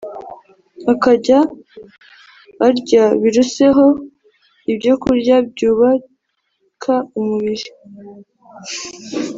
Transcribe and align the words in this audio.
akajya 0.93 1.39
arya 2.67 3.05
biruseho 3.21 3.85
ibyokurya 4.71 5.35
byubaka 5.49 6.93
umubiri 7.19 7.67